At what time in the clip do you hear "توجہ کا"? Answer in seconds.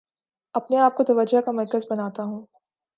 1.03-1.51